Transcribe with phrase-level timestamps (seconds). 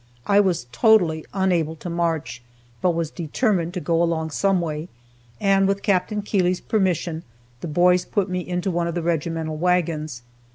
[0.25, 2.41] I was totally unable to march,
[2.81, 4.89] but was determined to go along some way,
[5.39, 6.25] and with Capt.
[6.25, 7.21] Keeley's permission,
[7.59, 10.23] the boys put me into one of the regimental wagons.